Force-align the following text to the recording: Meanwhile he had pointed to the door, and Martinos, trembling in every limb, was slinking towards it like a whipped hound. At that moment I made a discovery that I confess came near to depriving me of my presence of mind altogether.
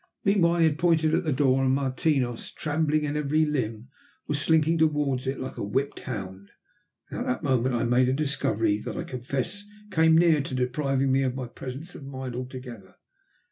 Meanwhile 0.23 0.57
he 0.61 0.65
had 0.65 0.79
pointed 0.79 1.11
to 1.11 1.21
the 1.21 1.31
door, 1.31 1.63
and 1.63 1.75
Martinos, 1.75 2.49
trembling 2.51 3.03
in 3.03 3.15
every 3.15 3.45
limb, 3.45 3.89
was 4.27 4.41
slinking 4.41 4.79
towards 4.79 5.27
it 5.27 5.39
like 5.39 5.57
a 5.59 5.63
whipped 5.63 5.99
hound. 5.99 6.49
At 7.11 7.23
that 7.27 7.43
moment 7.43 7.75
I 7.75 7.83
made 7.83 8.09
a 8.09 8.13
discovery 8.13 8.79
that 8.79 8.97
I 8.97 9.03
confess 9.03 9.63
came 9.91 10.17
near 10.17 10.41
to 10.41 10.55
depriving 10.55 11.11
me 11.11 11.21
of 11.21 11.35
my 11.35 11.45
presence 11.45 11.93
of 11.93 12.03
mind 12.03 12.35
altogether. 12.35 12.95